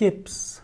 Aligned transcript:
Gips. 0.00 0.62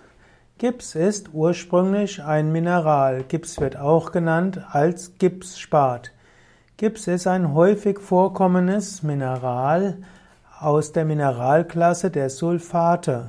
Gips 0.57 0.95
ist 0.95 1.35
ursprünglich 1.35 2.23
ein 2.23 2.53
Mineral. 2.53 3.23
Gips 3.23 3.61
wird 3.61 3.77
auch 3.77 4.11
genannt 4.11 4.65
als 4.71 5.19
Gipsspat. 5.19 6.13
Gips 6.79 7.07
ist 7.07 7.27
ein 7.27 7.53
häufig 7.53 7.99
vorkommendes 7.99 9.03
Mineral 9.03 9.99
aus 10.59 10.93
der 10.93 11.05
Mineralklasse 11.05 12.11
der 12.11 12.31
Sulfate. 12.31 13.29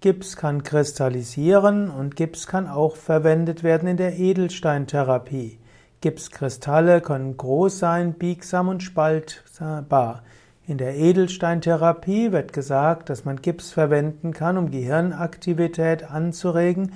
Gips 0.00 0.36
kann 0.36 0.62
kristallisieren 0.62 1.90
und 1.90 2.14
Gips 2.14 2.46
kann 2.46 2.68
auch 2.68 2.94
verwendet 2.94 3.64
werden 3.64 3.88
in 3.88 3.96
der 3.96 4.20
Edelsteintherapie. 4.20 5.58
Gipskristalle 6.00 7.00
können 7.00 7.36
groß 7.36 7.80
sein, 7.80 8.12
biegsam 8.12 8.68
und 8.68 8.84
spaltbar. 8.84 10.22
In 10.70 10.78
der 10.78 10.94
Edelsteintherapie 10.94 12.30
wird 12.30 12.52
gesagt, 12.52 13.10
dass 13.10 13.24
man 13.24 13.42
Gips 13.42 13.72
verwenden 13.72 14.32
kann, 14.32 14.56
um 14.56 14.70
Gehirnaktivität 14.70 16.08
anzuregen 16.08 16.92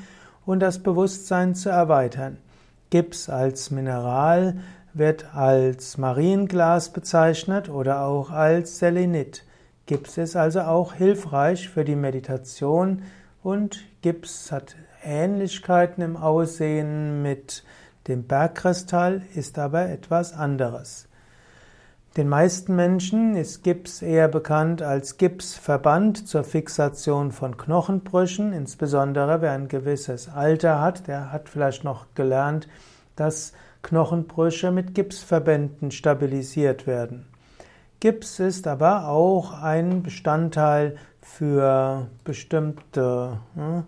und 0.47 0.61
das 0.61 0.79
Bewusstsein 0.79 1.57
zu 1.57 1.71
erweitern. 1.71 2.39
Gips 2.91 3.29
als 3.29 3.73
Mineral 3.73 4.59
wird 4.93 5.35
als 5.35 5.99
Marienglas 5.99 6.91
bezeichnet 6.91 7.69
oder 7.69 8.03
auch 8.03 8.31
als 8.31 8.79
Selenit. 8.79 9.45
Gips 9.87 10.19
ist 10.19 10.37
also 10.37 10.61
auch 10.61 10.93
hilfreich 10.95 11.69
für 11.69 11.85
die 11.85 11.97
Meditation 11.97 13.03
und 13.43 13.81
Gips 14.03 14.53
hat 14.53 14.77
Ähnlichkeiten 15.03 16.01
im 16.05 16.17
Aussehen 16.17 17.23
mit 17.23 17.65
dem 18.07 18.23
Bergkristall, 18.23 19.23
ist 19.35 19.59
aber 19.59 19.89
etwas 19.89 20.33
anderes. 20.33 21.09
Den 22.17 22.29
meisten 22.29 22.77
Menschen 22.77 23.35
ist 23.35 23.65
Gips 23.65 24.01
eher 24.01 24.29
bekannt 24.29 24.83
als 24.83 25.17
Gipsverband 25.17 26.29
zur 26.29 26.45
Fixation 26.45 27.33
von 27.33 27.57
Knochenbrüchen, 27.57 28.53
insbesondere 28.53 29.41
wer 29.41 29.51
ein 29.51 29.67
gewisses 29.67 30.29
Alter 30.29 30.81
hat, 30.81 31.09
der 31.09 31.33
hat 31.33 31.49
vielleicht 31.49 31.83
noch 31.83 32.07
gelernt, 32.15 32.69
dass 33.17 33.53
Knochenbrüche 33.83 34.71
mit 34.71 34.95
Gipsverbänden 34.95 35.91
stabilisiert 35.91 36.87
werden. 36.87 37.27
Gips 37.99 38.39
ist 38.39 38.69
aber 38.69 39.09
auch 39.09 39.61
ein 39.61 40.05
Bestandteil 40.05 40.97
für 41.21 42.07
bestimmte 42.23 43.39
hm, 43.57 43.87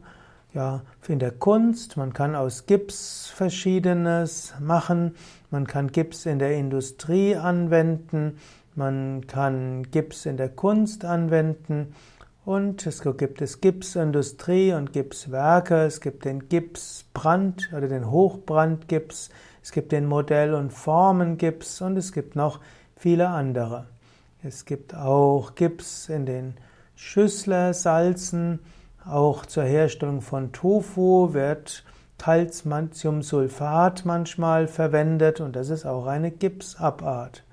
ja, 0.57 0.81
in 1.07 1.19
der 1.19 1.33
Kunst, 1.33 1.99
man 1.99 2.15
kann 2.15 2.35
aus 2.35 2.65
Gips 2.65 3.27
verschiedenes 3.29 4.55
machen, 4.59 5.15
man 5.51 5.67
kann 5.67 5.93
Gips 5.93 6.25
in 6.25 6.39
der 6.39 6.57
Industrie 6.57 7.37
anwenden, 7.37 8.39
man 8.75 9.27
kann 9.27 9.91
Gips 9.91 10.25
in 10.25 10.39
der 10.39 10.49
Kunst 10.49 11.05
anwenden. 11.05 11.95
Und 12.47 12.87
es 12.87 13.03
gibt 13.03 13.43
es 13.43 13.61
Gipsindustrie 13.61 14.73
und 14.73 14.95
Gipswerke, 14.95 15.85
es 15.85 16.01
gibt 16.01 16.25
den 16.25 16.49
Gipsbrand 16.49 17.71
oder 17.77 17.89
den 17.89 18.11
Hochbrandgips, 18.11 19.29
es 19.63 19.73
gibt 19.73 19.93
den 19.93 20.07
Modell- 20.07 20.55
und 20.55 20.73
Formengips. 20.73 21.83
Und 21.83 21.99
es 21.99 22.13
gibt 22.13 22.35
noch 22.35 22.61
viele 22.97 23.29
andere. 23.29 23.89
Es 24.43 24.65
gibt 24.65 24.95
auch 24.95 25.55
Gips 25.55 26.09
in 26.09 26.25
den 26.25 26.55
Schüsslersalzen, 26.95 28.61
auch 29.09 29.47
zur 29.47 29.65
Herstellung 29.65 30.21
von 30.21 30.53
Tofu 30.53 31.33
wird 31.33 31.85
Calciumsulfat 32.19 34.05
manchmal 34.05 34.69
verwendet 34.69 35.41
und 35.41 35.55
das 35.55 35.71
ist 35.71 35.87
auch 35.87 36.07
eine 36.07 36.31
Gipsabart. 36.31 37.45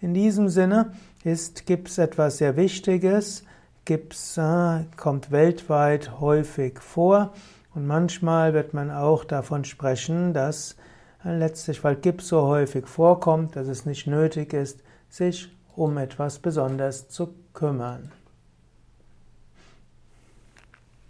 In 0.00 0.14
diesem 0.14 0.48
Sinne 0.48 0.92
ist 1.24 1.66
Gips 1.66 1.98
etwas 1.98 2.38
sehr 2.38 2.56
Wichtiges. 2.56 3.44
Gips 3.84 4.36
äh, 4.36 4.84
kommt 4.96 5.30
weltweit 5.30 6.20
häufig 6.20 6.80
vor 6.80 7.32
und 7.74 7.86
manchmal 7.86 8.52
wird 8.52 8.74
man 8.74 8.90
auch 8.90 9.24
davon 9.24 9.64
sprechen, 9.64 10.34
dass 10.34 10.76
äh, 11.24 11.36
letztlich, 11.36 11.82
weil 11.84 11.96
Gips 11.96 12.28
so 12.28 12.42
häufig 12.42 12.86
vorkommt, 12.86 13.56
dass 13.56 13.68
es 13.68 13.86
nicht 13.86 14.06
nötig 14.06 14.52
ist, 14.52 14.82
sich 15.08 15.56
um 15.74 15.96
etwas 15.98 16.38
besonders 16.38 17.08
zu 17.08 17.34
kümmern. 17.54 18.10